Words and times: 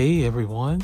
Hey 0.00 0.24
everyone. 0.24 0.80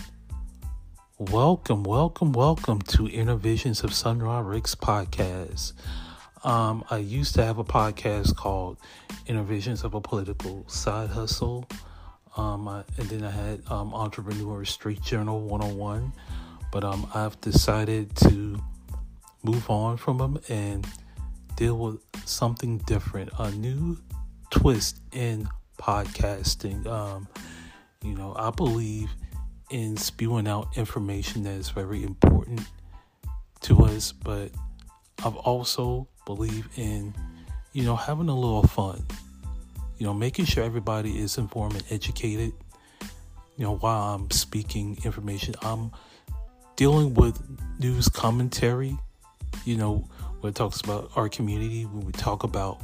Welcome, 1.16 1.84
welcome, 1.84 2.32
welcome 2.32 2.82
to 2.82 3.08
Inner 3.08 3.36
Visions 3.36 3.82
of 3.82 3.92
Sunra 3.92 4.46
Ricks 4.46 4.74
podcast. 4.74 5.72
Um, 6.44 6.84
I 6.90 6.98
used 6.98 7.34
to 7.36 7.42
have 7.42 7.56
a 7.56 7.64
podcast 7.64 8.36
called 8.36 8.76
Inner 9.24 9.42
Visions 9.42 9.84
of 9.84 9.94
a 9.94 10.02
Political 10.02 10.68
Side 10.68 11.08
Hustle. 11.08 11.66
Um, 12.36 12.68
I, 12.68 12.84
and 12.98 13.08
then 13.08 13.24
I 13.24 13.30
had 13.30 13.62
um, 13.70 13.94
Entrepreneur 13.94 14.66
Street 14.66 15.00
Journal 15.00 15.40
101. 15.40 16.12
But 16.70 16.84
um, 16.84 17.10
I've 17.14 17.40
decided 17.40 18.14
to 18.16 18.62
move 19.42 19.70
on 19.70 19.96
from 19.96 20.18
them 20.18 20.38
and 20.50 20.86
deal 21.56 21.78
with 21.78 22.00
something 22.26 22.76
different, 22.84 23.30
a 23.38 23.50
new 23.52 23.96
twist 24.50 25.00
in 25.12 25.48
podcasting. 25.78 26.86
Um, 26.86 27.28
you 28.02 28.14
know, 28.14 28.34
I 28.38 28.50
believe 28.50 29.10
in 29.70 29.96
spewing 29.96 30.46
out 30.46 30.76
information 30.76 31.42
that 31.44 31.54
is 31.54 31.70
very 31.70 32.02
important 32.02 32.60
to 33.62 33.84
us, 33.84 34.12
but 34.12 34.50
I've 35.24 35.36
also 35.36 36.06
believe 36.24 36.68
in, 36.76 37.14
you 37.72 37.84
know, 37.84 37.96
having 37.96 38.28
a 38.28 38.34
little 38.34 38.66
fun. 38.66 39.04
You 39.98 40.06
know, 40.06 40.12
making 40.14 40.44
sure 40.44 40.62
everybody 40.62 41.18
is 41.18 41.38
informed 41.38 41.74
and 41.74 41.84
educated. 41.90 42.52
You 43.56 43.64
know, 43.64 43.76
while 43.76 44.14
I'm 44.14 44.30
speaking 44.30 44.98
information, 45.04 45.54
I'm 45.62 45.90
dealing 46.76 47.14
with 47.14 47.40
news 47.80 48.08
commentary. 48.08 48.96
You 49.64 49.76
know, 49.78 50.08
when 50.40 50.50
it 50.50 50.54
talks 50.54 50.82
about 50.82 51.10
our 51.16 51.30
community, 51.30 51.84
when 51.84 52.04
we 52.04 52.12
talk 52.12 52.44
about 52.44 52.80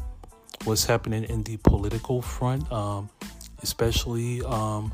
what's 0.65 0.87
happening 0.87 1.24
in 1.24 1.43
the 1.43 1.59
political 1.59 2.23
front, 2.23 2.71
um, 2.73 3.10
especially 3.63 4.43
um, 4.43 4.93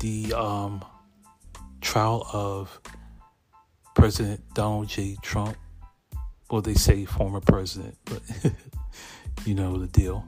the 0.00 0.32
um, 0.34 0.84
trial 1.80 2.26
of 2.32 2.80
President 3.94 4.42
Donald 4.54 4.88
J. 4.88 5.16
Trump. 5.22 5.56
Well, 6.50 6.62
they 6.62 6.74
say 6.74 7.04
former 7.04 7.40
president, 7.40 7.96
but 8.04 8.22
you 9.44 9.54
know 9.54 9.78
the 9.78 9.86
deal. 9.88 10.24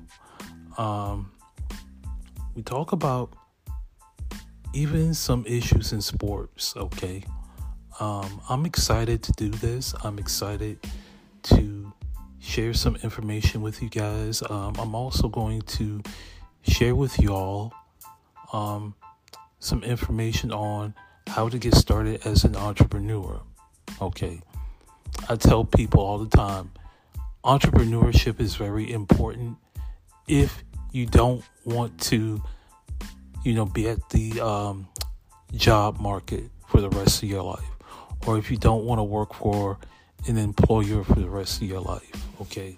Um, 0.79 1.31
we 2.55 2.63
talk 2.63 2.93
about 2.93 3.35
even 4.73 5.15
some 5.15 5.45
issues 5.47 5.93
in 5.93 6.01
sports, 6.01 6.75
okay? 6.77 7.25
Um, 7.99 8.41
I'm 8.49 8.67
excited 8.67 9.23
to 9.23 9.33
do 9.33 9.49
this. 9.49 9.95
I'm 10.05 10.19
excited 10.19 10.79
to 11.45 11.93
share 12.41 12.75
some 12.75 12.97
information 12.97 13.63
with 13.63 13.83
you 13.83 13.89
guys. 13.89 14.43
Um, 14.49 14.75
I'm 14.79 14.95
also 14.95 15.29
going 15.29 15.63
to 15.63 16.03
share 16.63 16.95
with 16.95 17.19
y'all 17.19 17.73
um, 18.53 18.95
some 19.59 19.83
information 19.83 20.53
on 20.53 20.95
how 21.27 21.49
to 21.49 21.59
get 21.59 21.75
started 21.75 22.27
as 22.27 22.45
an 22.45 22.57
entrepreneur. 22.57 23.41
Okay. 24.01 24.41
I 25.29 25.37
tell 25.37 25.65
people 25.65 26.01
all 26.01 26.19
the 26.19 26.37
time 26.37 26.71
entrepreneurship 27.45 28.41
is 28.41 28.57
very 28.57 28.93
important 28.93 29.57
if 30.27 30.65
you 30.91 31.07
don't 31.07 31.45
want 31.65 31.99
to, 32.01 32.43
you 33.45 33.55
know, 33.55 33.65
be 33.65 33.89
at 33.89 34.09
the 34.11 34.41
um, 34.41 34.89
job 35.55 36.01
market 36.01 36.45
for 36.67 36.81
the 36.81 36.91
rest 36.91 37.23
of 37.23 37.29
your 37.29 37.45
life, 37.45 37.65
or 38.27 38.37
if 38.37 38.51
you 38.51 38.57
don't 38.57 38.85
want 38.85 38.99
to 38.99 39.05
work 39.05 39.33
for 39.33 39.79
an 40.27 40.37
employer 40.37 41.05
for 41.05 41.15
the 41.15 41.29
rest 41.29 41.63
of 41.63 41.69
your 41.69 41.81
life. 41.81 42.11
Okay. 42.41 42.77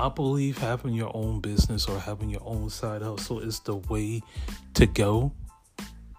I 0.00 0.08
believe 0.08 0.58
having 0.58 0.94
your 0.94 1.10
own 1.12 1.40
business 1.40 1.88
or 1.88 1.98
having 1.98 2.30
your 2.30 2.42
own 2.44 2.70
side 2.70 3.02
hustle 3.02 3.40
is 3.40 3.58
the 3.60 3.74
way 3.74 4.22
to 4.74 4.86
go 4.86 5.32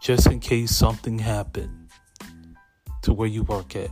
just 0.02 0.28
in 0.28 0.42
case 0.42 0.76
something 0.76 1.18
happened 1.18 1.90
to 3.04 3.14
where 3.14 3.28
you 3.28 3.44
work 3.44 3.78
at. 3.78 3.90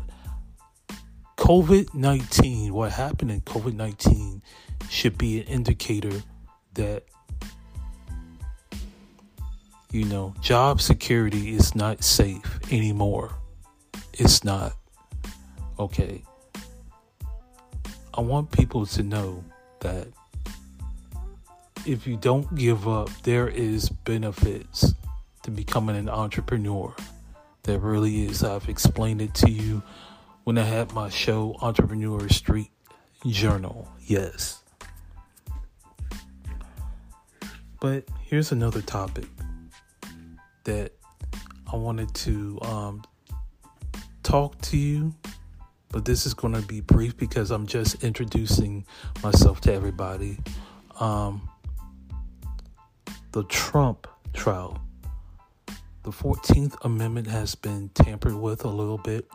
COVID 1.37 1.93
19, 1.93 2.73
what 2.73 2.91
happened 2.91 3.31
in 3.31 3.39
COVID 3.41 3.75
19 3.75 4.41
should 4.89 5.17
be 5.17 5.39
an 5.39 5.47
indicator 5.47 6.21
that, 6.73 7.03
you 9.91 10.03
know, 10.03 10.33
job 10.41 10.81
security 10.81 11.55
is 11.55 11.75
not 11.75 12.03
safe 12.03 12.59
anymore. 12.73 13.33
It's 14.13 14.43
not. 14.43 14.73
Okay. 15.79 16.23
I 18.13 18.21
want 18.21 18.51
people 18.51 18.85
to 18.87 19.03
know 19.03 19.43
that 19.79 20.07
if 21.85 22.05
you 22.05 22.17
don't 22.17 22.53
give 22.55 22.87
up, 22.87 23.09
there 23.23 23.47
is 23.47 23.89
benefits 23.89 24.93
to 25.43 25.51
becoming 25.51 25.95
an 25.95 26.09
entrepreneur. 26.09 26.93
There 27.63 27.79
really 27.79 28.25
is. 28.25 28.43
I've 28.43 28.67
explained 28.69 29.21
it 29.21 29.33
to 29.35 29.51
you 29.51 29.81
when 30.43 30.57
I 30.57 30.63
had 30.63 30.93
my 30.93 31.09
show, 31.09 31.57
Entrepreneur 31.61 32.27
Street 32.29 32.71
Journal. 33.25 33.89
Yes. 34.05 34.63
But 37.79 38.05
here's 38.23 38.51
another 38.51 38.81
topic 38.81 39.25
that 40.63 40.93
I 41.71 41.75
wanted 41.75 42.13
to 42.15 42.59
um, 42.61 43.03
talk 44.23 44.59
to 44.63 44.77
you 44.77 45.13
but 45.89 46.05
this 46.05 46.25
is 46.25 46.33
going 46.33 46.53
to 46.53 46.61
be 46.61 46.81
brief 46.81 47.15
because 47.17 47.51
I'm 47.51 47.65
just 47.67 48.03
introducing 48.03 48.85
myself 49.23 49.61
to 49.61 49.73
everybody. 49.73 50.37
Um, 50.99 51.49
the 53.31 53.43
Trump 53.43 54.07
trial. 54.33 54.81
The 56.03 56.11
14th 56.11 56.85
Amendment 56.85 57.27
has 57.27 57.55
been 57.55 57.89
tampered 57.89 58.35
with 58.35 58.63
a 58.63 58.69
little 58.69 58.97
bit. 58.97 59.27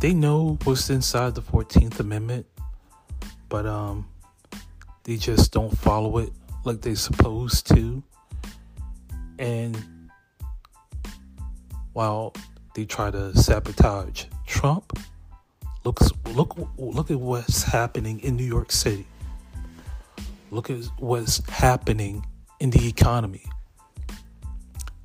They 0.00 0.14
know 0.14 0.58
what's 0.64 0.88
inside 0.90 1.34
the 1.34 1.42
14th 1.42 2.00
Amendment, 2.00 2.46
but 3.48 3.66
um, 3.66 4.08
they 5.04 5.16
just 5.16 5.52
don't 5.52 5.76
follow 5.76 6.18
it 6.18 6.32
like 6.64 6.80
they're 6.80 6.94
supposed 6.94 7.66
to. 7.68 8.02
And 9.38 10.08
while 11.92 12.32
they 12.78 12.84
try 12.84 13.10
to 13.10 13.36
sabotage 13.36 14.26
Trump. 14.46 14.96
Look, 15.82 15.98
look, 16.28 16.56
look 16.76 17.10
at 17.10 17.18
what's 17.18 17.64
happening 17.64 18.20
in 18.20 18.36
New 18.36 18.44
York 18.44 18.70
City. 18.70 19.04
Look 20.52 20.70
at 20.70 20.84
what's 21.00 21.44
happening 21.50 22.24
in 22.60 22.70
the 22.70 22.86
economy. 22.86 23.42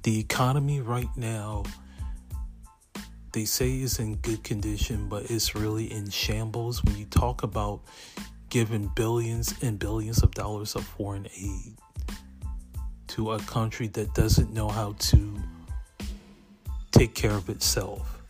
The 0.03 0.19
economy 0.19 0.81
right 0.81 1.09
now, 1.17 1.63
they 3.31 3.45
say 3.45 3.81
is 3.81 3.97
in 3.97 4.17
good 4.17 4.43
condition, 4.43 5.09
but 5.09 5.31
it's 5.31 5.55
really 5.55 5.91
in 5.91 6.11
shambles 6.11 6.83
when 6.83 6.95
you 6.95 7.05
talk 7.05 7.41
about 7.41 7.81
giving 8.49 8.91
billions 8.93 9.55
and 9.63 9.79
billions 9.79 10.21
of 10.21 10.29
dollars 10.35 10.75
of 10.75 10.85
foreign 10.85 11.27
aid 11.41 11.73
to 13.07 13.31
a 13.31 13.39
country 13.39 13.87
that 13.87 14.13
doesn't 14.13 14.53
know 14.53 14.67
how 14.67 14.93
to 14.99 15.41
take 16.93 17.13
care 17.13 17.33
of 17.33 17.49
itself. 17.49 18.21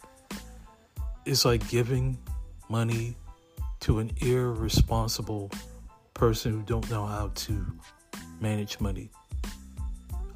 It's 1.25 1.45
like 1.45 1.67
giving 1.69 2.17
money 2.69 3.15
to 3.81 3.99
an 3.99 4.11
irresponsible 4.21 5.51
person 6.13 6.53
who 6.53 6.61
don't 6.63 6.89
know 6.89 7.05
how 7.05 7.31
to 7.35 7.65
manage 8.39 8.79
money. 8.79 9.11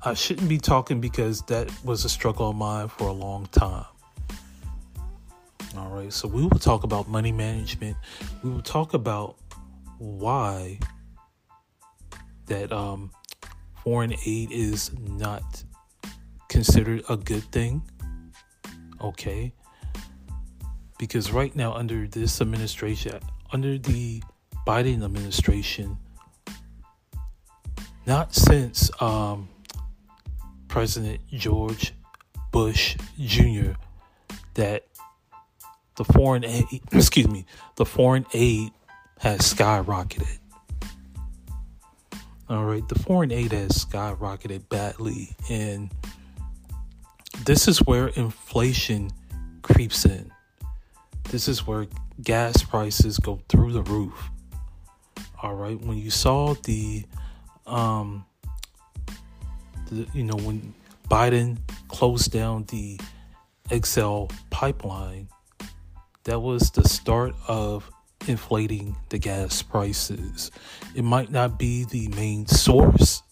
I 0.03 0.13
shouldn't 0.13 0.47
be 0.47 0.57
talking 0.57 1.01
because 1.01 1.41
that 1.43 1.71
was 1.83 2.05
a 2.05 2.09
struggle 2.09 2.49
of 2.49 2.55
mine 2.55 2.89
for 2.89 3.07
a 3.07 3.13
long 3.13 3.47
time. 3.47 3.85
All 5.77 5.89
right, 5.89 6.11
so 6.11 6.27
we 6.27 6.43
will 6.43 6.59
talk 6.59 6.83
about 6.83 7.07
money 7.07 7.31
management. 7.31 7.97
We 8.43 8.49
will 8.49 8.61
talk 8.61 8.93
about 8.93 9.37
why 9.97 10.79
that 12.47 12.71
um, 12.71 13.11
foreign 13.83 14.13
aid 14.25 14.51
is 14.51 14.91
not 14.99 15.63
considered 16.49 17.03
a 17.09 17.17
good 17.17 17.43
thing 17.51 17.81
okay? 19.01 19.53
Because 20.97 21.31
right 21.31 21.55
now, 21.55 21.73
under 21.73 22.07
this 22.07 22.41
administration, 22.41 23.19
under 23.51 23.77
the 23.77 24.21
Biden 24.65 25.03
administration, 25.03 25.97
not 28.05 28.33
since 28.33 28.89
um, 29.01 29.49
President 30.67 31.21
George 31.31 31.93
Bush 32.51 32.97
Jr., 33.19 33.73
that 34.55 34.87
the 35.97 36.05
foreign 36.05 36.45
aid, 36.45 36.65
excuse 36.91 37.27
me, 37.27 37.45
the 37.75 37.85
foreign 37.85 38.25
aid 38.33 38.71
has 39.19 39.41
skyrocketed. 39.41 40.39
All 42.49 42.63
right, 42.63 42.87
the 42.87 42.97
foreign 42.97 43.31
aid 43.31 43.51
has 43.51 43.71
skyrocketed 43.71 44.69
badly, 44.69 45.35
and 45.49 45.91
this 47.47 47.65
is 47.65 47.77
where 47.79 48.07
inflation 48.09 49.09
creeps 49.61 50.03
in. 50.03 50.29
This 51.29 51.47
is 51.47 51.65
where 51.65 51.87
gas 52.21 52.61
prices 52.61 53.19
go 53.19 53.39
through 53.47 53.71
the 53.71 53.83
roof. 53.83 54.29
All 55.41 55.55
right, 55.55 55.79
when 55.79 55.97
you 55.97 56.09
saw 56.09 56.55
the, 56.65 57.05
um, 57.65 58.25
the, 59.89 60.05
you 60.13 60.25
know, 60.25 60.35
when 60.35 60.73
Biden 61.09 61.59
closed 61.87 62.33
down 62.33 62.65
the 62.65 62.99
XL 63.73 64.25
pipeline, 64.49 65.29
that 66.25 66.41
was 66.41 66.69
the 66.71 66.85
start 66.85 67.33
of 67.47 67.89
inflating 68.27 68.97
the 69.07 69.19
gas 69.19 69.61
prices. 69.61 70.51
It 70.95 71.05
might 71.05 71.31
not 71.31 71.57
be 71.57 71.85
the 71.85 72.09
main 72.09 72.45
source, 72.45 73.23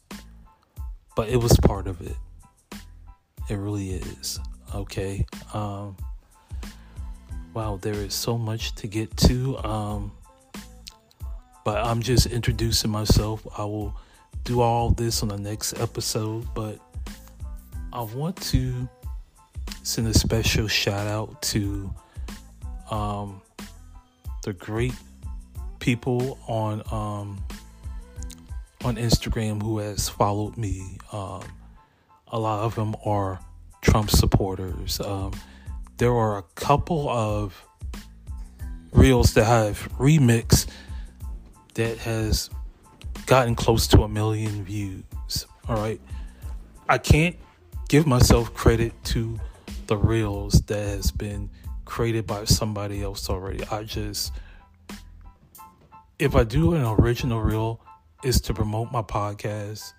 but 1.18 1.28
it 1.28 1.42
was 1.42 1.58
part 1.60 1.88
of 1.88 2.00
it. 2.00 2.16
It 3.50 3.56
really 3.56 3.92
is. 3.92 4.40
Okay. 4.74 5.26
Um, 5.54 5.96
wow, 7.54 7.78
there 7.82 7.94
is 7.94 8.14
so 8.14 8.38
much 8.38 8.76
to 8.76 8.88
get 8.88 9.16
to. 9.18 9.58
Um, 9.60 10.12
but 11.64 11.84
I'm 11.84 12.02
just 12.02 12.28
introducing 12.28 12.92
myself. 12.92 13.46
I 13.58 13.64
will 13.66 13.96
do 14.44 14.62
all 14.62 14.92
this 14.92 15.24
on 15.24 15.30
the 15.30 15.38
next 15.38 15.80
episode, 15.80 16.48
but 16.54 16.80
I 17.92 18.02
want 18.02 18.36
to 18.52 18.88
send 19.84 20.08
a 20.08 20.14
special 20.14 20.68
shout 20.68 21.08
out 21.08 21.42
to 21.44 21.94
um, 22.92 23.42
the 24.44 24.54
great 24.54 24.94
people 25.80 26.38
on 26.48 26.82
um, 26.92 27.44
on 28.84 28.98
Instagram 28.98 29.62
who 29.62 29.80
has 29.80 30.10
followed 30.10 30.58
me. 30.58 30.98
Um, 31.12 31.42
a 32.28 32.40
lot 32.40 32.64
of 32.64 32.76
them 32.76 32.96
are 33.06 33.40
Trump 33.82 34.10
supporters. 34.10 35.00
Um, 35.00 35.34
there 35.98 36.14
are 36.14 36.38
a 36.38 36.44
couple 36.56 37.08
of 37.10 37.64
reels 38.92 39.34
that 39.36 39.46
have 39.46 39.90
remixed 39.98 40.68
that 41.76 41.98
has 42.00 42.50
gotten 43.26 43.56
close 43.56 43.88
to 43.88 44.04
a 44.04 44.08
million 44.08 44.64
views. 44.64 45.46
All 45.68 45.76
right. 45.76 46.00
I 46.88 46.98
can't 46.98 47.36
give 47.90 48.08
myself 48.08 48.54
credit 48.54 48.94
to 49.06 49.40
the 49.88 49.98
reels 49.98 50.62
that 50.64 50.80
has 50.80 51.12
been 51.12 51.50
created 51.86 52.26
by 52.26 52.46
somebody 52.46 53.02
else 53.02 53.30
already. 53.30 53.64
I 53.72 53.84
just 53.84 54.32
if 56.18 56.36
I 56.36 56.44
do 56.44 56.74
an 56.74 56.84
original 56.84 57.42
reel 57.42 57.82
is 58.24 58.40
to 58.42 58.54
promote 58.54 58.92
my 58.92 59.02
podcast. 59.02 59.94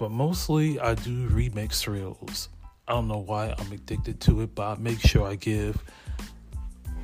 But 0.00 0.10
mostly 0.10 0.80
I 0.80 0.94
do 0.94 1.28
remix 1.28 1.86
reels. 1.86 2.48
I 2.88 2.92
don't 2.92 3.06
know 3.06 3.18
why 3.18 3.54
I'm 3.58 3.70
addicted 3.70 4.18
to 4.22 4.40
it, 4.40 4.54
but 4.54 4.62
I 4.66 4.80
make 4.80 4.98
sure 4.98 5.28
I 5.28 5.34
give 5.34 5.76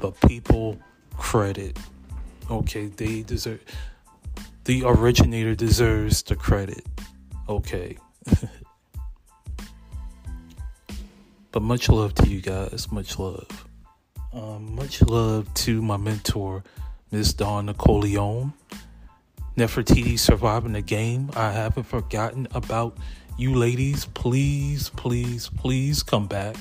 the 0.01 0.13
people 0.13 0.79
credit. 1.15 1.79
Okay, 2.51 2.87
they 2.87 3.21
deserve 3.21 3.63
the 4.65 4.83
originator 4.87 5.55
deserves 5.55 6.23
the 6.23 6.37
credit. 6.37 6.87
Okay. 7.51 7.99
but 11.53 11.61
much 11.61 11.91
love 11.91 12.15
to 12.15 12.27
you 12.27 12.41
guys. 12.41 12.91
Much 12.91 13.19
love. 13.19 13.69
Um, 14.33 14.75
much 14.75 15.03
love 15.03 15.53
to 15.53 15.83
my 15.83 15.99
mentor, 15.99 16.65
Miss 17.11 17.35
Dawn 17.35 17.67
Napoleon. 17.67 18.55
Nefertiti 19.57 20.19
surviving 20.19 20.73
the 20.73 20.83
game. 20.83 21.31
I 21.35 21.51
haven't 21.51 21.85
forgotten 21.85 22.47
about 22.53 22.99
you 23.39 23.55
ladies. 23.55 24.05
Please, 24.05 24.91
please, 24.91 25.49
please 25.57 26.03
come 26.03 26.27
back. 26.27 26.57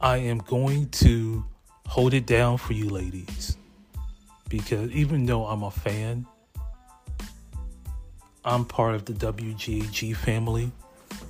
I 0.00 0.18
am 0.18 0.38
going 0.38 0.90
to 0.90 1.44
hold 1.86 2.12
it 2.12 2.26
down 2.26 2.58
for 2.58 2.74
you 2.74 2.90
ladies. 2.90 3.56
Because 4.50 4.90
even 4.90 5.24
though 5.24 5.46
I'm 5.46 5.62
a 5.62 5.70
fan, 5.70 6.26
I'm 8.44 8.64
part 8.64 8.94
of 8.94 9.06
the 9.06 9.14
WGAG 9.14 10.14
family, 10.14 10.70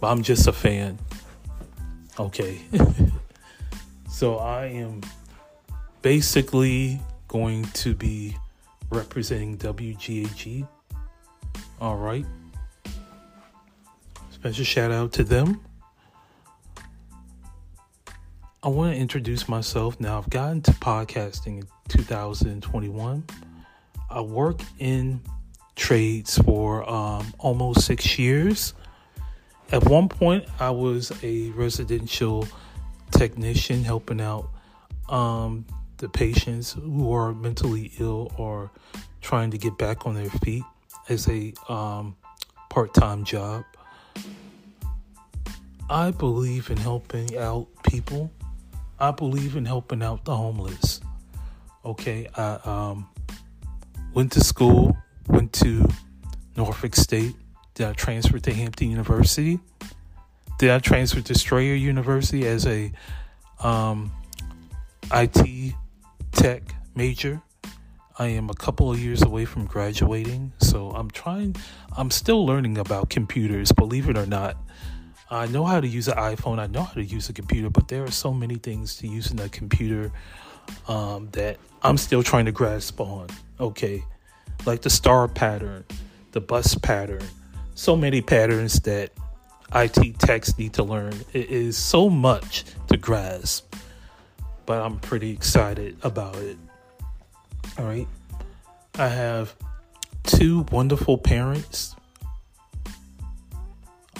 but 0.00 0.08
I'm 0.08 0.22
just 0.22 0.46
a 0.48 0.52
fan. 0.52 0.98
Okay. 2.18 2.60
so 4.10 4.38
I 4.38 4.66
am 4.66 5.02
basically 6.02 7.00
going 7.28 7.64
to 7.64 7.94
be 7.94 8.36
representing 8.90 9.56
WGAG. 9.58 10.66
All 11.80 11.96
right. 11.96 12.26
Special 14.30 14.64
shout 14.64 14.92
out 14.92 15.12
to 15.12 15.24
them. 15.24 15.60
I 18.62 18.68
want 18.68 18.94
to 18.94 19.00
introduce 19.00 19.48
myself 19.48 20.00
now. 20.00 20.18
I've 20.18 20.30
gotten 20.30 20.62
to 20.62 20.72
podcasting 20.72 21.60
in 21.60 21.68
2021. 21.88 23.24
I 24.10 24.20
work 24.20 24.60
in 24.78 25.20
trades 25.76 26.38
for 26.38 26.88
um, 26.90 27.32
almost 27.38 27.86
six 27.86 28.18
years. 28.18 28.74
At 29.70 29.84
one 29.84 30.08
point, 30.08 30.44
I 30.58 30.70
was 30.70 31.12
a 31.22 31.50
residential 31.50 32.48
technician 33.10 33.84
helping 33.84 34.20
out 34.20 34.48
um, 35.08 35.64
the 35.98 36.08
patients 36.08 36.72
who 36.72 37.12
are 37.12 37.32
mentally 37.32 37.92
ill 37.98 38.32
or 38.36 38.70
trying 39.20 39.50
to 39.50 39.58
get 39.58 39.76
back 39.78 40.06
on 40.06 40.14
their 40.14 40.30
feet 40.30 40.64
as 41.08 41.28
a 41.28 41.52
um, 41.68 42.16
part 42.68 42.94
time 42.94 43.24
job. 43.24 43.64
I 45.90 46.10
believe 46.10 46.70
in 46.70 46.76
helping 46.76 47.36
out 47.36 47.66
people 47.82 48.30
I 49.00 49.12
believe 49.12 49.56
in 49.56 49.64
helping 49.64 50.02
out 50.02 50.24
the 50.24 50.36
homeless. 50.36 51.00
Okay, 51.84 52.28
I 52.36 52.58
um, 52.64 53.08
went 54.12 54.32
to 54.32 54.40
school, 54.40 54.96
went 55.28 55.52
to 55.54 55.86
Norfolk 56.56 56.96
State. 56.96 57.36
Did 57.74 57.86
I 57.86 57.92
transfer 57.92 58.40
to 58.40 58.52
Hampton 58.52 58.90
University? 58.90 59.60
Did 60.58 60.70
I 60.70 60.80
transfer 60.80 61.20
to 61.20 61.34
Strayer 61.38 61.76
University 61.76 62.44
as 62.46 62.66
a 62.66 62.92
um, 63.60 64.10
IT 65.12 65.74
tech 66.38 66.62
major? 66.94 67.42
I 68.16 68.28
am 68.28 68.48
a 68.48 68.54
couple 68.54 68.92
of 68.92 69.00
years 69.00 69.22
away 69.22 69.44
from 69.44 69.66
graduating, 69.66 70.52
so 70.58 70.90
I'm 70.90 71.10
trying. 71.10 71.56
I'm 71.96 72.12
still 72.12 72.46
learning 72.46 72.78
about 72.78 73.10
computers, 73.10 73.72
believe 73.72 74.08
it 74.08 74.16
or 74.16 74.24
not. 74.24 74.56
I 75.30 75.46
know 75.46 75.64
how 75.64 75.80
to 75.80 75.86
use 75.88 76.06
an 76.06 76.16
iPhone. 76.16 76.60
I 76.60 76.68
know 76.68 76.84
how 76.84 76.94
to 76.94 77.04
use 77.04 77.28
a 77.28 77.32
computer, 77.32 77.70
but 77.70 77.88
there 77.88 78.04
are 78.04 78.10
so 78.12 78.32
many 78.32 78.54
things 78.54 78.96
to 78.98 79.08
use 79.08 79.32
in 79.32 79.40
a 79.40 79.48
computer 79.48 80.12
um, 80.86 81.28
that 81.32 81.58
I'm 81.82 81.96
still 81.96 82.22
trying 82.22 82.44
to 82.44 82.52
grasp 82.52 83.00
on. 83.00 83.26
Okay, 83.58 84.04
like 84.64 84.82
the 84.82 84.90
star 84.90 85.26
pattern, 85.26 85.84
the 86.32 86.40
bus 86.40 86.76
pattern, 86.76 87.22
so 87.74 87.96
many 87.96 88.22
patterns 88.22 88.78
that 88.80 89.10
IT 89.74 90.20
techs 90.20 90.56
need 90.56 90.72
to 90.74 90.84
learn. 90.84 91.14
It 91.32 91.50
is 91.50 91.76
so 91.76 92.08
much 92.08 92.64
to 92.88 92.96
grasp, 92.96 93.74
but 94.68 94.80
I'm 94.84 95.00
pretty 95.00 95.30
excited 95.30 95.96
about 96.02 96.36
it. 96.36 96.56
All 97.76 97.86
right, 97.86 98.06
I 98.96 99.08
have 99.08 99.56
two 100.22 100.66
wonderful 100.70 101.18
parents 101.18 101.96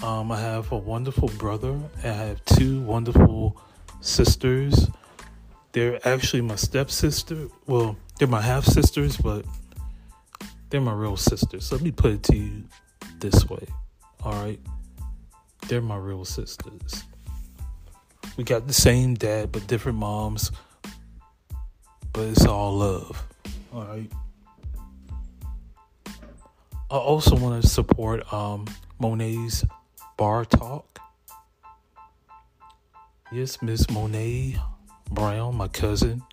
um, 0.01 0.31
I 0.31 0.39
have 0.39 0.71
a 0.71 0.77
wonderful 0.77 1.27
brother. 1.27 1.77
I 2.03 2.07
have 2.07 2.43
two 2.45 2.79
wonderful 2.81 3.61
sisters. 3.99 4.89
They're 5.73 5.99
actually 6.07 6.41
my 6.41 6.55
stepsister. 6.55 7.49
Well, 7.67 7.97
they're 8.17 8.27
my 8.27 8.41
half 8.41 8.63
sisters, 8.63 9.17
but 9.17 9.43
they're 10.69 10.79
my 10.79 10.93
real 10.93 11.17
sisters. 11.17 11.71
Let 11.73 11.81
me 11.81 11.91
put 11.91 12.11
it 12.13 12.23
to 12.23 12.37
you 12.37 12.63
this 13.19 13.49
way. 13.49 13.65
All 14.23 14.31
right. 14.31 14.59
They're 15.67 15.81
my 15.81 15.97
real 15.97 16.23
sisters. 16.23 17.03
We 18.37 18.43
got 18.43 18.67
the 18.67 18.73
same 18.73 19.15
dad, 19.15 19.51
but 19.51 19.67
different 19.67 19.97
moms. 19.97 20.51
But 22.13 22.27
it's 22.27 22.45
all 22.45 22.77
love. 22.77 23.25
All 23.73 23.83
right. 23.83 24.11
I 26.91 26.95
also 26.95 27.35
want 27.35 27.61
to 27.61 27.69
support 27.69 28.31
um, 28.33 28.65
Monet's 28.99 29.63
Bar 30.17 30.45
Talk. 30.45 30.99
Yes, 33.31 33.61
Miss 33.61 33.89
Monet 33.91 34.55
Brown, 35.11 35.55
my 35.55 35.67
cousin. 35.67 36.23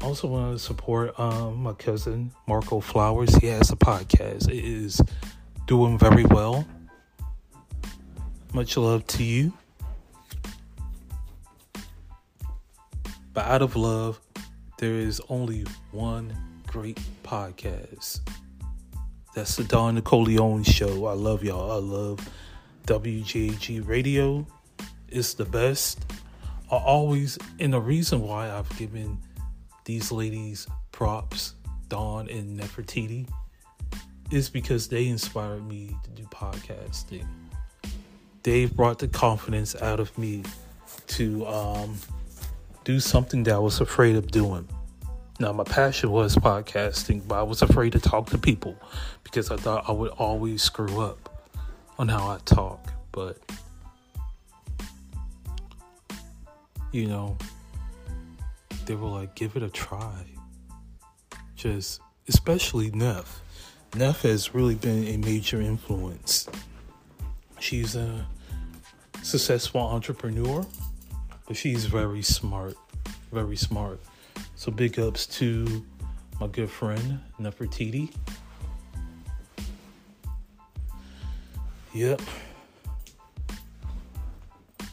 Also 0.00 0.28
want 0.28 0.56
to 0.56 0.58
support 0.58 1.18
um, 1.18 1.62
my 1.62 1.72
cousin 1.72 2.30
Marco 2.46 2.80
Flowers. 2.80 3.34
He 3.34 3.48
has 3.48 3.70
a 3.70 3.76
podcast. 3.76 4.48
It 4.48 4.64
is 4.64 5.02
doing 5.66 5.98
very 5.98 6.24
well. 6.24 6.64
Much 8.54 8.76
love 8.76 9.06
to 9.08 9.24
you. 9.24 9.52
But 13.32 13.46
out 13.46 13.62
of 13.62 13.76
love, 13.76 14.20
there 14.78 14.94
is 14.94 15.20
only 15.28 15.64
one 15.92 16.36
great 16.66 17.00
podcast. 17.22 18.20
That's 19.34 19.56
the 19.56 19.64
Don 19.64 20.00
Nicoleone 20.00 20.66
show. 20.66 21.06
I 21.06 21.12
love 21.12 21.44
y'all. 21.44 21.70
I 21.70 21.76
love 21.76 22.28
WJG 22.86 23.86
radio. 23.86 24.44
It's 25.08 25.34
the 25.34 25.44
best. 25.44 26.04
I 26.72 26.76
always, 26.76 27.38
and 27.58 27.72
the 27.72 27.80
reason 27.80 28.20
why 28.20 28.50
I've 28.50 28.76
given 28.76 29.18
these 29.84 30.10
ladies 30.10 30.66
props, 30.90 31.54
Dawn 31.88 32.28
and 32.28 32.58
Nefertiti, 32.58 33.28
is 34.30 34.48
because 34.48 34.88
they 34.88 35.06
inspired 35.06 35.66
me 35.66 35.96
to 36.04 36.10
do 36.10 36.22
podcasting. 36.24 37.26
They've 38.42 38.74
brought 38.74 38.98
the 38.98 39.08
confidence 39.08 39.74
out 39.80 40.00
of 40.00 40.16
me 40.16 40.42
to 41.08 41.46
um, 41.46 41.96
do 42.90 42.98
something 42.98 43.44
that 43.44 43.54
I 43.54 43.58
was 43.58 43.80
afraid 43.80 44.16
of 44.16 44.32
doing. 44.32 44.68
Now, 45.38 45.52
my 45.52 45.62
passion 45.62 46.10
was 46.10 46.34
podcasting, 46.34 47.22
but 47.28 47.38
I 47.38 47.42
was 47.44 47.62
afraid 47.62 47.92
to 47.92 48.00
talk 48.00 48.30
to 48.30 48.38
people 48.38 48.74
because 49.22 49.52
I 49.52 49.56
thought 49.56 49.84
I 49.88 49.92
would 49.92 50.10
always 50.18 50.60
screw 50.60 51.00
up 51.00 51.46
on 52.00 52.08
how 52.08 52.28
I 52.28 52.38
talk. 52.44 52.92
But, 53.12 53.38
you 56.90 57.06
know, 57.06 57.38
they 58.86 58.96
were 58.96 59.08
like, 59.08 59.36
give 59.36 59.54
it 59.54 59.62
a 59.62 59.70
try. 59.70 60.24
Just, 61.54 62.00
especially 62.28 62.90
Neff. 62.90 63.40
Neff 63.94 64.22
has 64.22 64.52
really 64.52 64.74
been 64.74 65.06
a 65.06 65.16
major 65.16 65.60
influence. 65.60 66.48
She's 67.60 67.94
a 67.94 68.26
successful 69.22 69.80
entrepreneur, 69.80 70.66
but 71.50 71.56
she's 71.56 71.84
very 71.84 72.22
smart. 72.22 72.76
Very 73.32 73.56
smart. 73.56 74.00
So 74.54 74.70
big 74.70 75.00
ups 75.00 75.26
to 75.38 75.84
my 76.38 76.46
good 76.46 76.70
friend 76.70 77.18
Nefertiti. 77.40 78.14
Yep. 81.92 82.22
I 84.80 84.86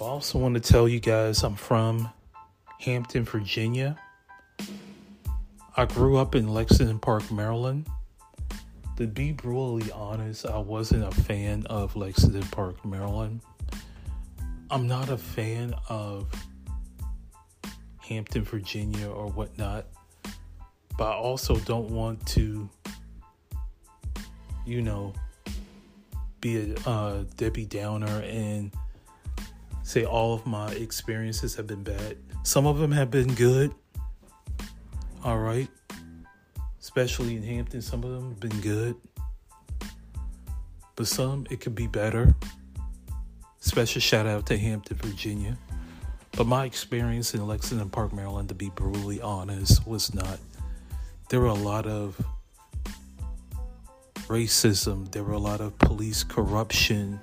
also 0.00 0.38
want 0.38 0.54
to 0.54 0.60
tell 0.60 0.88
you 0.88 0.98
guys 0.98 1.42
I'm 1.42 1.56
from 1.56 2.08
Hampton, 2.80 3.24
Virginia. 3.24 3.98
I 5.76 5.84
grew 5.84 6.16
up 6.16 6.34
in 6.34 6.48
Lexington 6.48 7.00
Park, 7.00 7.30
Maryland. 7.30 7.86
To 8.96 9.06
be 9.06 9.32
brutally 9.32 9.92
honest, 9.92 10.46
I 10.46 10.56
wasn't 10.56 11.04
a 11.04 11.10
fan 11.10 11.66
of 11.66 11.96
Lexington 11.96 12.44
Park, 12.44 12.82
Maryland. 12.82 13.42
I'm 14.70 14.86
not 14.86 15.08
a 15.08 15.16
fan 15.16 15.74
of 15.88 16.30
Hampton, 17.98 18.44
Virginia, 18.44 19.08
or 19.08 19.28
whatnot, 19.28 19.86
but 20.98 21.04
I 21.04 21.14
also 21.14 21.56
don't 21.56 21.90
want 21.90 22.26
to, 22.28 22.68
you 24.66 24.82
know, 24.82 25.14
be 26.40 26.74
a 26.74 26.88
uh, 26.88 27.24
Debbie 27.36 27.64
Downer 27.64 28.22
and 28.24 28.70
say 29.82 30.04
all 30.04 30.34
of 30.34 30.46
my 30.46 30.70
experiences 30.72 31.54
have 31.54 31.66
been 31.66 31.82
bad. 31.82 32.18
Some 32.42 32.66
of 32.66 32.78
them 32.78 32.92
have 32.92 33.10
been 33.10 33.34
good. 33.34 33.74
All 35.24 35.38
right. 35.38 35.68
Especially 36.78 37.36
in 37.36 37.42
Hampton, 37.42 37.80
some 37.80 38.04
of 38.04 38.10
them 38.10 38.28
have 38.28 38.40
been 38.40 38.60
good. 38.60 38.96
But 40.94 41.06
some, 41.06 41.46
it 41.50 41.60
could 41.60 41.74
be 41.74 41.86
better. 41.86 42.34
Special 43.78 44.00
shout 44.00 44.26
out 44.26 44.44
to 44.46 44.58
Hampton, 44.58 44.96
Virginia. 44.96 45.56
But 46.32 46.48
my 46.48 46.64
experience 46.64 47.32
in 47.32 47.46
Lexington 47.46 47.88
Park, 47.90 48.12
Maryland, 48.12 48.48
to 48.48 48.54
be 48.56 48.70
brutally 48.70 49.20
honest, 49.20 49.86
was 49.86 50.12
not. 50.12 50.40
There 51.28 51.38
were 51.38 51.46
a 51.46 51.54
lot 51.54 51.86
of 51.86 52.20
racism, 54.26 55.08
there 55.12 55.22
were 55.22 55.34
a 55.34 55.38
lot 55.38 55.60
of 55.60 55.78
police 55.78 56.24
corruption, 56.24 57.20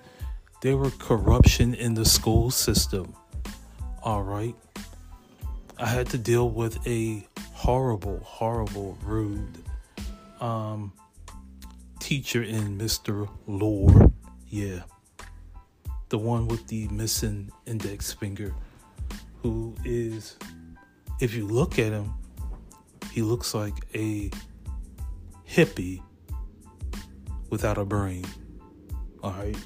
there 0.61 0.77
were 0.77 0.91
corruption 0.91 1.73
in 1.73 1.93
the 1.93 2.05
school 2.05 2.49
system. 2.51 3.13
All 4.01 4.23
right. 4.23 4.55
I 5.77 5.87
had 5.87 6.07
to 6.11 6.17
deal 6.17 6.49
with 6.49 6.79
a 6.87 7.27
horrible, 7.51 8.21
horrible, 8.23 8.97
rude 9.03 9.57
um, 10.39 10.93
teacher 11.99 12.41
in 12.41 12.77
Mr. 12.77 13.27
Lore. 13.45 14.09
Yeah. 14.47 14.83
The 16.15 16.19
one 16.19 16.47
with 16.47 16.67
the 16.67 16.87
missing 16.87 17.51
index 17.65 18.13
finger, 18.13 18.55
who 19.41 19.75
is, 19.83 20.37
if 21.19 21.33
you 21.33 21.45
look 21.45 21.77
at 21.77 21.91
him, 21.91 22.13
he 23.11 23.21
looks 23.21 23.53
like 23.53 23.73
a 23.93 24.31
hippie 25.45 26.01
without 27.49 27.77
a 27.77 27.83
brain. 27.83 28.23
All 29.21 29.31
right. 29.31 29.57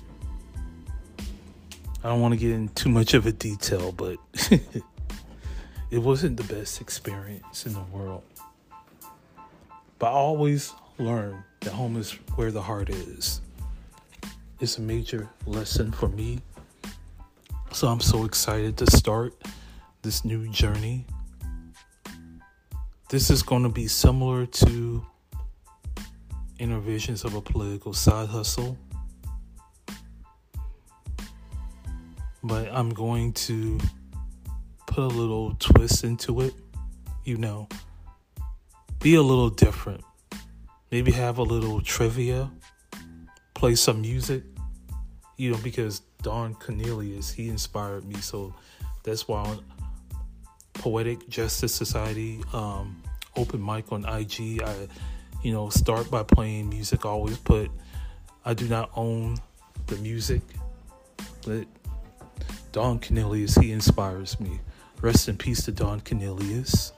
I 2.04 2.10
don't 2.10 2.20
want 2.20 2.34
to 2.34 2.40
get 2.40 2.50
into 2.50 2.74
too 2.74 2.90
much 2.90 3.14
of 3.14 3.28
a 3.28 3.32
detail, 3.32 3.92
but 3.92 4.18
it 4.50 6.00
wasn't 6.00 6.38
the 6.38 6.52
best 6.52 6.82
experience 6.82 7.68
in 7.68 7.74
the 7.74 7.84
world. 7.94 8.24
But 10.00 10.08
I 10.08 10.14
always 10.14 10.74
learn 10.98 11.44
that 11.60 11.74
home 11.74 11.96
is 11.96 12.14
where 12.34 12.50
the 12.50 12.64
heart 12.64 12.90
is. 12.90 13.40
It's 14.62 14.78
a 14.78 14.82
major 14.82 15.30
lesson 15.46 15.90
for 15.94 16.10
me. 16.10 16.42
So 17.72 17.88
I'm 17.88 18.02
so 18.02 18.26
excited 18.26 18.76
to 18.80 18.92
start 18.92 19.34
this 20.02 20.26
new 20.26 20.50
journey. 20.50 21.06
This 23.10 23.30
is 23.30 23.42
going 23.42 23.64
to 23.64 23.70
be 23.70 23.88
similar 23.88 24.46
to 24.46 25.06
Inner 26.58 26.80
Visions 26.80 27.24
of 27.24 27.36
a 27.36 27.42
Political 27.42 27.94
Side 27.94 28.28
Hustle. 28.28 28.78
But 32.44 32.68
I'm 32.70 32.90
going 32.90 33.32
to 33.48 33.80
put 34.88 35.06
a 35.06 35.08
little 35.08 35.56
twist 35.56 36.04
into 36.04 36.42
it, 36.42 36.54
you 37.24 37.38
know, 37.38 37.70
be 39.00 39.16
a 39.16 39.22
little 39.22 39.50
different. 39.50 40.04
Maybe 40.92 41.14
have 41.14 41.38
a 41.38 41.44
little 41.44 41.80
trivia, 41.80 42.52
play 43.60 43.76
some 43.76 44.00
music, 44.00 44.42
you 45.36 45.52
know, 45.52 45.58
because 45.62 46.00
Don 46.22 46.56
Cornelius, 46.56 47.30
he 47.30 47.50
inspired 47.50 48.06
me. 48.06 48.16
So 48.22 48.56
that's 49.04 49.28
why 49.28 49.58
Poetic 50.76 51.28
Justice 51.28 51.76
Society, 51.76 52.40
um, 52.54 53.04
open 53.36 53.64
mic 53.64 53.92
on 53.92 54.06
IG, 54.06 54.64
I, 54.64 54.88
you 55.44 55.52
know, 55.52 55.68
start 55.68 56.10
by 56.10 56.24
playing 56.24 56.70
music. 56.70 57.06
I 57.06 57.10
always 57.10 57.38
put, 57.38 57.70
I 58.46 58.54
do 58.54 58.66
not 58.70 58.92
own 58.96 59.36
the 59.88 59.98
music, 59.98 60.42
but 61.46 61.68
Don 62.72 62.98
Cornelius, 62.98 63.56
he 63.56 63.74
inspires 63.74 64.40
me. 64.40 64.62
Rest 65.02 65.28
in 65.28 65.36
peace 65.36 65.66
to 65.66 65.74
Don 65.74 66.00
Cornelius. 66.00 66.94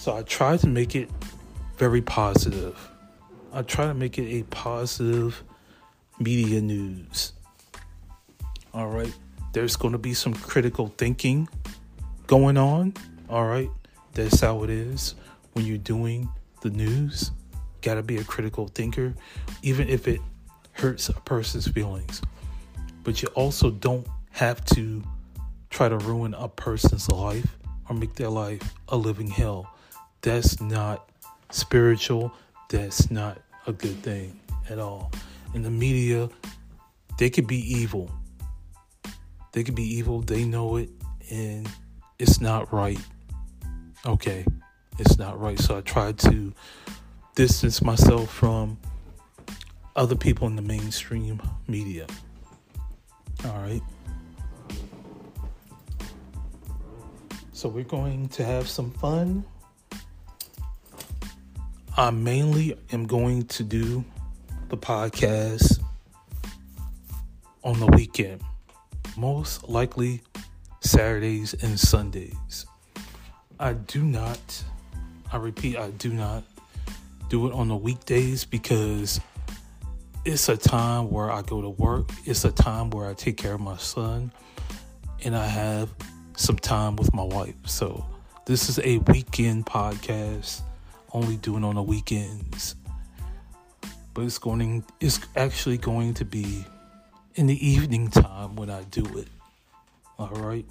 So 0.00 0.14
I 0.14 0.20
try 0.22 0.58
to 0.58 0.66
make 0.66 0.94
it 0.94 1.17
very 1.78 2.02
positive. 2.02 2.76
I 3.52 3.62
try 3.62 3.86
to 3.86 3.94
make 3.94 4.18
it 4.18 4.30
a 4.40 4.42
positive 4.44 5.42
media 6.18 6.60
news. 6.60 7.32
All 8.74 8.88
right. 8.88 9.14
There's 9.52 9.76
going 9.76 9.92
to 9.92 9.98
be 9.98 10.12
some 10.12 10.34
critical 10.34 10.92
thinking 10.98 11.48
going 12.26 12.58
on. 12.58 12.94
All 13.30 13.46
right. 13.46 13.70
That's 14.12 14.40
how 14.40 14.64
it 14.64 14.70
is 14.70 15.14
when 15.52 15.64
you're 15.64 15.78
doing 15.78 16.28
the 16.62 16.70
news. 16.70 17.30
Got 17.80 17.94
to 17.94 18.02
be 18.02 18.18
a 18.18 18.24
critical 18.24 18.68
thinker, 18.68 19.14
even 19.62 19.88
if 19.88 20.06
it 20.08 20.20
hurts 20.72 21.08
a 21.08 21.14
person's 21.14 21.68
feelings 21.68 22.20
but 23.08 23.22
you 23.22 23.28
also 23.28 23.70
don't 23.70 24.06
have 24.32 24.62
to 24.62 25.02
try 25.70 25.88
to 25.88 25.96
ruin 25.96 26.34
a 26.34 26.46
person's 26.46 27.08
life 27.08 27.56
or 27.88 27.96
make 27.96 28.14
their 28.16 28.28
life 28.28 28.74
a 28.88 28.96
living 28.98 29.28
hell. 29.28 29.74
That's 30.20 30.60
not 30.60 31.07
spiritual. 31.50 32.32
That's 32.68 33.10
not 33.10 33.40
a 33.66 33.72
good 33.72 34.02
thing 34.02 34.40
at 34.68 34.78
all. 34.78 35.10
In 35.54 35.62
the 35.62 35.70
media, 35.70 36.28
they 37.18 37.30
could 37.30 37.46
be 37.46 37.60
evil. 37.72 38.10
They 39.52 39.64
could 39.64 39.74
be 39.74 39.96
evil. 39.96 40.20
They 40.20 40.44
know 40.44 40.76
it, 40.76 40.90
and 41.30 41.68
it's 42.18 42.40
not 42.40 42.72
right. 42.72 43.00
Okay, 44.06 44.44
it's 44.98 45.18
not 45.18 45.40
right. 45.40 45.58
So 45.58 45.78
I 45.78 45.80
try 45.80 46.12
to 46.12 46.52
distance 47.34 47.82
myself 47.82 48.30
from 48.32 48.78
other 49.96 50.14
people 50.14 50.46
in 50.46 50.56
the 50.56 50.62
mainstream 50.62 51.40
media. 51.66 52.06
All 53.44 53.58
right. 53.58 53.82
So 57.52 57.68
we're 57.68 57.82
going 57.82 58.28
to 58.30 58.44
have 58.44 58.68
some 58.68 58.92
fun. 58.92 59.44
I 61.98 62.10
mainly 62.10 62.78
am 62.92 63.08
going 63.08 63.46
to 63.46 63.64
do 63.64 64.04
the 64.68 64.76
podcast 64.76 65.82
on 67.64 67.80
the 67.80 67.86
weekend, 67.86 68.40
most 69.16 69.68
likely 69.68 70.20
Saturdays 70.78 71.54
and 71.54 71.78
Sundays. 71.78 72.66
I 73.58 73.72
do 73.72 74.04
not, 74.04 74.38
I 75.32 75.38
repeat, 75.38 75.76
I 75.76 75.90
do 75.90 76.12
not 76.12 76.44
do 77.30 77.48
it 77.48 77.52
on 77.52 77.66
the 77.66 77.74
weekdays 77.74 78.44
because 78.44 79.20
it's 80.24 80.48
a 80.48 80.56
time 80.56 81.10
where 81.10 81.32
I 81.32 81.42
go 81.42 81.60
to 81.60 81.70
work. 81.70 82.10
It's 82.26 82.44
a 82.44 82.52
time 82.52 82.90
where 82.90 83.10
I 83.10 83.14
take 83.14 83.36
care 83.36 83.54
of 83.54 83.60
my 83.60 83.76
son, 83.76 84.30
and 85.24 85.34
I 85.34 85.48
have 85.48 85.92
some 86.36 86.58
time 86.58 86.94
with 86.94 87.12
my 87.12 87.24
wife. 87.24 87.56
So 87.64 88.06
This 88.46 88.68
is 88.68 88.78
a 88.84 88.98
weekend 88.98 89.66
podcast, 89.66 90.62
only 91.12 91.36
doing 91.36 91.64
on 91.64 91.74
the 91.74 91.82
weekends. 91.82 92.74
But 94.14 94.24
it's 94.24 94.38
going 94.38 94.84
it's 95.00 95.20
actually 95.36 95.78
going 95.78 96.14
to 96.14 96.24
be 96.24 96.64
in 97.34 97.46
the 97.46 97.66
evening 97.66 98.08
time 98.08 98.56
when 98.56 98.70
I 98.70 98.82
do 98.84 99.04
it. 99.18 99.28
All 100.18 100.30
right? 100.30 100.66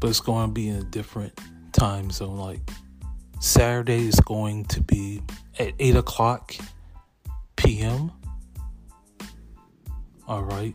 But 0.00 0.10
it's 0.10 0.20
going 0.20 0.48
to 0.48 0.52
be 0.52 0.68
in 0.68 0.76
a 0.76 0.84
different 0.84 1.38
time 1.72 2.10
zone. 2.10 2.36
Like 2.36 2.60
Saturday 3.40 4.06
is 4.06 4.20
going 4.20 4.64
to 4.66 4.80
be 4.80 5.22
at 5.58 5.72
8 5.78 5.96
o'clock 5.96 6.54
p.m. 7.56 8.12
All 10.26 10.42
right. 10.42 10.74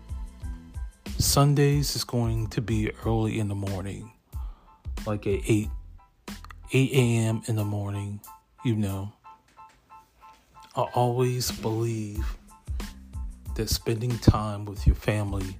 Sundays 1.18 1.96
is 1.96 2.04
going 2.04 2.48
to 2.48 2.62
be 2.62 2.92
early 3.06 3.40
in 3.40 3.50
the 3.50 3.56
morning, 3.56 4.13
like 5.06 5.28
at 5.28 5.42
8 5.48 5.70
8 6.72 6.92
a.m. 6.92 7.42
in 7.48 7.56
the 7.56 7.64
morning, 7.64 8.20
you 8.66 8.76
know. 8.76 9.14
I 10.76 10.82
always 10.82 11.52
believe 11.52 12.26
that 13.56 13.70
spending 13.70 14.18
time 14.18 14.66
with 14.66 14.88
your 14.88 14.96
family, 14.96 15.60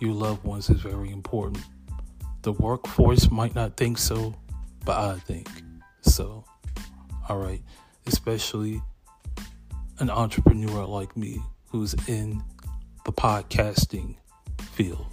your 0.00 0.14
loved 0.14 0.44
ones, 0.44 0.68
is 0.68 0.80
very 0.80 1.12
important. 1.12 1.64
The 2.42 2.52
workforce 2.52 3.30
might 3.30 3.54
not 3.54 3.76
think 3.76 3.98
so, 3.98 4.34
but 4.84 4.98
I 4.98 5.18
think 5.20 5.48
so. 6.00 6.44
All 7.28 7.38
right. 7.38 7.62
Especially 8.06 8.82
an 9.98 10.10
entrepreneur 10.10 10.84
like 10.84 11.16
me 11.16 11.40
who's 11.70 11.94
in 12.08 12.42
the 13.04 13.12
podcasting 13.12 14.16
field. 14.72 15.06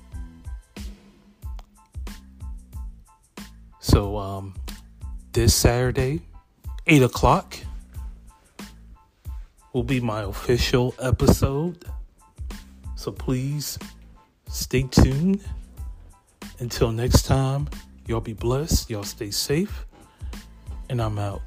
So, 3.93 4.17
um, 4.17 4.55
this 5.33 5.53
Saturday, 5.53 6.21
8 6.87 7.03
o'clock, 7.03 7.55
will 9.71 9.83
be 9.83 9.99
my 9.99 10.23
official 10.23 10.95
episode. 10.99 11.85
So 12.95 13.11
please 13.11 13.77
stay 14.49 14.81
tuned. 14.89 15.43
Until 16.57 16.91
next 16.91 17.27
time, 17.27 17.69
y'all 18.07 18.19
be 18.19 18.33
blessed, 18.33 18.89
y'all 18.89 19.03
stay 19.03 19.29
safe, 19.29 19.85
and 20.89 20.99
I'm 20.99 21.19
out. 21.19 21.43